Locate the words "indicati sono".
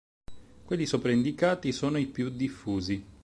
1.11-1.99